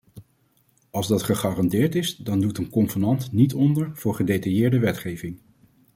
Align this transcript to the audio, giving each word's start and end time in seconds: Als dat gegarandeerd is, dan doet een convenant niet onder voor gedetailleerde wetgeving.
Als 0.91 1.07
dat 1.07 1.23
gegarandeerd 1.23 1.95
is, 1.95 2.15
dan 2.15 2.41
doet 2.41 2.57
een 2.57 2.69
convenant 2.69 3.31
niet 3.31 3.53
onder 3.53 3.91
voor 3.95 4.15
gedetailleerde 4.15 4.79
wetgeving. 4.79 5.39